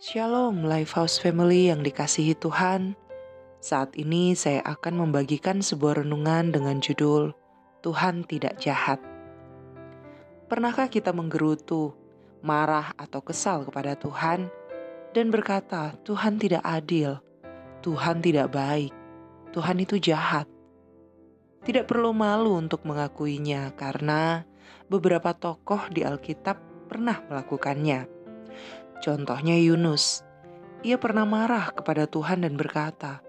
Shalom 0.00 0.64
Lifehouse 0.64 1.20
Family 1.20 1.68
yang 1.68 1.84
dikasihi 1.84 2.32
Tuhan. 2.32 2.96
Saat 3.60 3.92
ini 4.00 4.32
saya 4.32 4.64
akan 4.64 4.96
membagikan 4.96 5.60
sebuah 5.60 6.00
renungan 6.00 6.56
dengan 6.56 6.80
judul 6.80 7.36
Tuhan 7.84 8.24
Tidak 8.24 8.56
Jahat. 8.56 8.96
Pernahkah 10.48 10.88
kita 10.88 11.12
menggerutu, 11.12 11.92
marah 12.40 12.96
atau 12.96 13.20
kesal 13.20 13.68
kepada 13.68 13.92
Tuhan 13.92 14.48
dan 15.12 15.28
berkata, 15.28 15.92
"Tuhan 16.00 16.40
tidak 16.40 16.64
adil, 16.64 17.20
Tuhan 17.84 18.24
tidak 18.24 18.56
baik, 18.56 18.96
Tuhan 19.52 19.84
itu 19.84 20.00
jahat." 20.00 20.48
Tidak 21.60 21.84
perlu 21.84 22.16
malu 22.16 22.56
untuk 22.56 22.88
mengakuinya 22.88 23.76
karena 23.76 24.48
beberapa 24.88 25.36
tokoh 25.36 25.92
di 25.92 26.08
Alkitab 26.08 26.88
pernah 26.88 27.20
melakukannya. 27.28 28.19
Contohnya 29.00 29.56
Yunus. 29.56 30.20
Ia 30.84 31.00
pernah 31.00 31.24
marah 31.24 31.72
kepada 31.72 32.04
Tuhan 32.04 32.44
dan 32.44 32.56
berkata, 32.56 33.24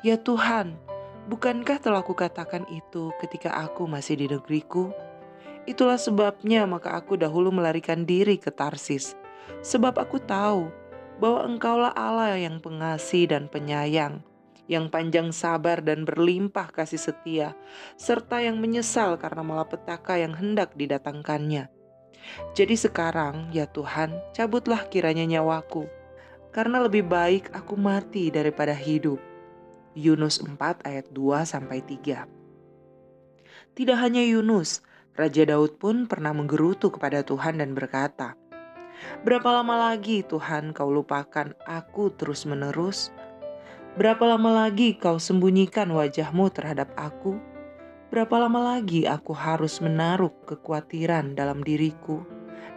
"Ya 0.00 0.16
Tuhan, 0.16 0.80
bukankah 1.28 1.76
telah 1.76 2.00
kukatakan 2.00 2.64
itu 2.72 3.12
ketika 3.20 3.52
aku 3.52 3.84
masih 3.84 4.16
di 4.16 4.26
negeriku? 4.32 4.88
Itulah 5.68 6.00
sebabnya 6.00 6.64
maka 6.64 6.96
aku 6.96 7.20
dahulu 7.20 7.52
melarikan 7.52 8.08
diri 8.08 8.40
ke 8.40 8.48
Tarsis, 8.48 9.12
sebab 9.60 10.00
aku 10.00 10.16
tahu 10.24 10.72
bahwa 11.20 11.44
Engkaulah 11.44 11.92
Allah 11.92 12.40
yang 12.40 12.56
pengasih 12.64 13.28
dan 13.28 13.44
penyayang, 13.52 14.24
yang 14.72 14.88
panjang 14.88 15.36
sabar 15.36 15.84
dan 15.84 16.08
berlimpah 16.08 16.72
kasih 16.72 16.96
setia, 16.96 17.52
serta 18.00 18.40
yang 18.40 18.56
menyesal 18.56 19.20
karena 19.20 19.44
malapetaka 19.44 20.16
yang 20.16 20.32
hendak 20.32 20.72
didatangkannya. 20.80 21.79
Jadi 22.54 22.76
sekarang, 22.76 23.50
ya 23.50 23.66
Tuhan, 23.70 24.14
cabutlah 24.36 24.86
kiranya 24.86 25.26
nyawaku, 25.26 25.86
karena 26.50 26.82
lebih 26.82 27.06
baik 27.06 27.50
aku 27.54 27.74
mati 27.78 28.28
daripada 28.28 28.74
hidup. 28.74 29.18
Yunus 29.94 30.38
4 30.38 30.86
ayat 30.86 31.10
2 31.10 31.42
sampai 31.42 31.82
3. 31.82 32.26
Tidak 33.74 33.98
hanya 33.98 34.22
Yunus, 34.22 34.82
Raja 35.18 35.42
Daud 35.42 35.82
pun 35.82 36.06
pernah 36.06 36.30
menggerutu 36.30 36.94
kepada 36.94 37.26
Tuhan 37.26 37.58
dan 37.58 37.74
berkata, 37.74 38.38
Berapa 39.24 39.48
lama 39.60 39.90
lagi 39.90 40.20
Tuhan 40.22 40.76
kau 40.76 40.92
lupakan 40.92 41.56
aku 41.64 42.12
terus-menerus? 42.14 43.10
Berapa 43.98 44.22
lama 44.22 44.64
lagi 44.64 44.94
kau 44.94 45.18
sembunyikan 45.18 45.90
wajahmu 45.90 46.52
terhadap 46.54 46.92
aku? 46.94 47.49
Berapa 48.10 48.42
lama 48.42 48.74
lagi 48.74 49.06
aku 49.06 49.30
harus 49.30 49.78
menaruh 49.78 50.34
kekhawatiran 50.42 51.38
dalam 51.38 51.62
diriku 51.62 52.26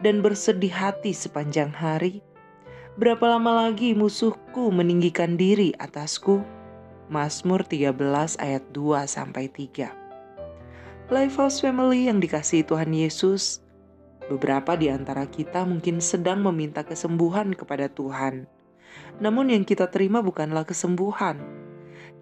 dan 0.05 0.21
bersedih 0.21 0.69
hati 0.69 1.09
sepanjang 1.09 1.73
hari? 1.73 2.21
Berapa 3.01 3.25
lama 3.25 3.65
lagi 3.65 3.97
musuhku 3.97 4.69
meninggikan 4.69 5.33
diri 5.33 5.73
atasku? 5.81 6.45
Mazmur 7.09 7.65
13 7.65 7.97
ayat 8.37 8.63
2 8.77 9.09
sampai 9.09 9.49
3. 9.49 11.09
Lifehouse 11.09 11.65
Family 11.65 12.05
yang 12.13 12.21
dikasihi 12.21 12.61
Tuhan 12.61 12.93
Yesus, 12.93 13.65
beberapa 14.29 14.77
di 14.77 14.93
antara 14.93 15.25
kita 15.25 15.65
mungkin 15.65 15.97
sedang 15.97 16.45
meminta 16.45 16.85
kesembuhan 16.85 17.57
kepada 17.57 17.89
Tuhan 17.89 18.45
namun 19.21 19.53
yang 19.53 19.63
kita 19.65 19.89
terima 19.89 20.21
bukanlah 20.25 20.65
kesembuhan. 20.65 21.62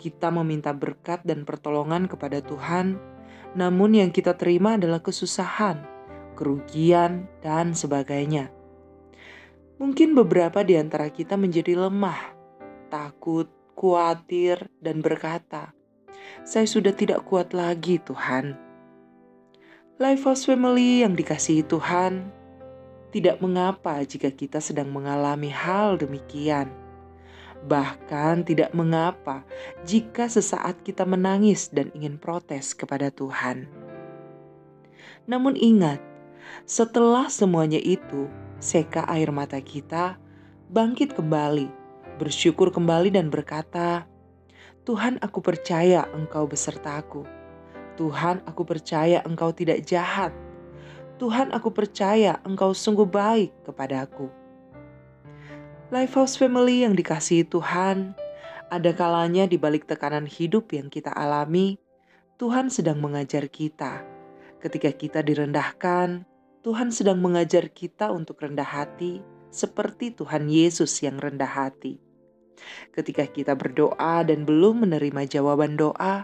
Kita 0.02 0.33
meminta 0.33 0.73
berkat 0.73 1.21
dan 1.21 1.45
pertolongan 1.45 2.09
kepada 2.09 2.41
Tuhan, 2.41 2.97
namun 3.53 3.94
yang 3.94 4.09
kita 4.09 4.33
terima 4.33 4.73
adalah 4.73 4.97
kesusahan, 4.97 5.85
kerugian, 6.33 7.30
dan 7.45 7.77
sebagainya. 7.77 8.49
Mungkin 9.77 10.17
beberapa 10.17 10.66
di 10.66 10.73
antara 10.73 11.05
kita 11.13 11.38
menjadi 11.38 11.85
lemah, 11.85 12.33
takut, 12.89 13.45
khawatir, 13.77 14.66
dan 14.81 15.05
berkata, 15.05 15.69
"Saya 16.41 16.66
sudah 16.66 16.97
tidak 16.97 17.22
kuat 17.29 17.53
lagi, 17.53 18.02
Tuhan." 18.02 18.57
Lifehouse 20.01 20.50
Family 20.50 21.06
yang 21.06 21.13
dikasihi 21.13 21.62
Tuhan, 21.62 22.33
tidak 23.13 23.38
mengapa 23.38 24.01
jika 24.01 24.33
kita 24.33 24.57
sedang 24.57 24.89
mengalami 24.89 25.53
hal 25.53 26.01
demikian. 26.01 26.73
Bahkan 27.66 28.49
tidak 28.49 28.73
mengapa 28.73 29.45
jika 29.85 30.25
sesaat 30.25 30.81
kita 30.81 31.05
menangis 31.05 31.69
dan 31.69 31.94
ingin 31.94 32.17
protes 32.17 32.73
kepada 32.73 33.13
Tuhan. 33.13 33.69
Namun 35.29 35.53
ingat, 35.53 36.01
setelah 36.66 37.29
semuanya 37.29 37.77
itu, 37.77 38.25
seka 38.57 39.05
air 39.05 39.29
mata 39.29 39.61
kita, 39.61 40.17
bangkit 40.73 41.13
kembali, 41.13 41.69
bersyukur 42.17 42.73
kembali 42.73 43.13
dan 43.13 43.29
berkata, 43.29 44.09
Tuhan 44.81 45.21
aku 45.21 45.45
percaya 45.45 46.09
engkau 46.17 46.50
besertaku. 46.50 47.21
Tuhan 48.01 48.41
aku 48.50 48.66
percaya 48.66 49.21
engkau 49.21 49.53
tidak 49.53 49.85
jahat 49.85 50.33
Tuhan 51.21 51.53
aku 51.53 51.69
percaya 51.69 52.41
engkau 52.41 52.73
sungguh 52.73 53.05
baik 53.05 53.53
kepadaku. 53.61 54.41
Lifehouse 55.91 56.40
Family 56.40 56.88
yang 56.88 56.96
dikasihi 56.96 57.44
Tuhan, 57.52 58.16
ada 58.72 58.91
kalanya 58.96 59.44
di 59.44 59.59
balik 59.59 59.91
tekanan 59.91 60.24
hidup 60.24 60.72
yang 60.72 60.88
kita 60.88 61.12
alami, 61.12 61.75
Tuhan 62.40 62.72
sedang 62.72 63.03
mengajar 63.03 63.52
kita. 63.52 64.00
Ketika 64.63 64.88
kita 64.96 65.19
direndahkan, 65.19 66.24
Tuhan 66.63 66.96
sedang 66.96 67.19
mengajar 67.19 67.68
kita 67.68 68.07
untuk 68.07 68.40
rendah 68.40 68.63
hati, 68.63 69.19
seperti 69.51 70.16
Tuhan 70.16 70.47
Yesus 70.47 70.96
yang 71.03 71.19
rendah 71.19 71.51
hati. 71.51 72.00
Ketika 72.96 73.28
kita 73.28 73.51
berdoa 73.59 74.24
dan 74.24 74.47
belum 74.47 74.88
menerima 74.88 75.28
jawaban 75.28 75.75
doa, 75.75 76.24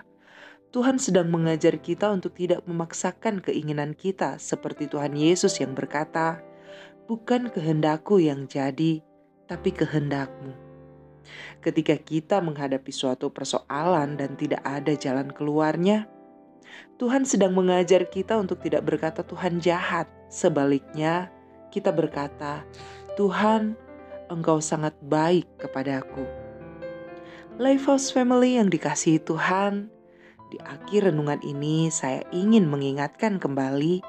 Tuhan 0.71 0.95
sedang 0.95 1.27
mengajar 1.27 1.75
kita 1.83 2.07
untuk 2.07 2.39
tidak 2.39 2.63
memaksakan 2.63 3.43
keinginan 3.43 3.91
kita, 3.99 4.39
seperti 4.39 4.87
Tuhan 4.87 5.11
Yesus 5.11 5.59
yang 5.59 5.75
berkata, 5.75 6.39
"Bukan 7.11 7.51
kehendakku 7.51 8.23
yang 8.23 8.47
jadi, 8.47 9.03
tapi 9.49 9.73
kehendakmu." 9.73 10.53
Ketika 11.59 11.97
kita 11.99 12.39
menghadapi 12.39 12.93
suatu 12.93 13.33
persoalan 13.33 14.15
dan 14.15 14.39
tidak 14.39 14.63
ada 14.63 14.93
jalan 14.95 15.27
keluarnya, 15.33 16.07
Tuhan 17.01 17.27
sedang 17.27 17.57
mengajar 17.57 18.07
kita 18.07 18.37
untuk 18.37 18.61
tidak 18.63 18.85
berkata 18.87 19.25
"Tuhan 19.25 19.59
jahat". 19.59 20.07
Sebaliknya, 20.27 21.31
kita 21.71 21.91
berkata, 21.91 22.63
"Tuhan, 23.15 23.75
Engkau 24.27 24.59
sangat 24.59 24.95
baik 25.07 25.47
kepadaku." 25.55 26.23
Lifehouse 27.57 28.13
Family 28.13 28.59
yang 28.61 28.69
dikasihi 28.69 29.17
Tuhan, 29.23 29.89
di 30.53 30.61
akhir 30.63 31.11
renungan 31.11 31.41
ini, 31.43 31.89
saya 31.89 32.23
ingin 32.31 32.69
mengingatkan 32.69 33.41
kembali 33.41 33.99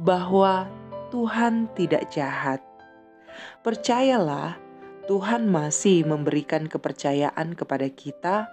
bahwa 0.00 0.66
Tuhan 1.14 1.70
tidak 1.78 2.10
jahat. 2.10 2.64
Percayalah, 3.62 4.58
Tuhan 5.04 5.52
masih 5.52 6.08
memberikan 6.08 6.64
kepercayaan 6.64 7.52
kepada 7.52 7.92
kita 7.92 8.48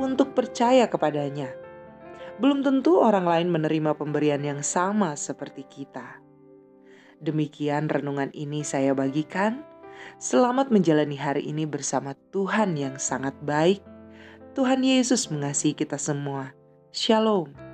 untuk 0.00 0.32
percaya 0.32 0.88
kepadanya. 0.88 1.52
Belum 2.40 2.64
tentu 2.64 2.96
orang 2.96 3.28
lain 3.28 3.48
menerima 3.52 3.92
pemberian 4.00 4.40
yang 4.40 4.64
sama 4.64 5.12
seperti 5.20 5.68
kita. 5.68 6.16
Demikian 7.20 7.92
renungan 7.92 8.32
ini 8.32 8.64
saya 8.64 8.96
bagikan. 8.96 9.60
Selamat 10.16 10.72
menjalani 10.72 11.14
hari 11.14 11.44
ini 11.44 11.68
bersama 11.68 12.16
Tuhan 12.32 12.74
yang 12.74 12.96
sangat 12.96 13.36
baik. 13.44 13.84
Tuhan 14.56 14.80
Yesus 14.80 15.28
mengasihi 15.28 15.76
kita 15.76 16.00
semua. 16.00 16.56
Shalom. 16.90 17.71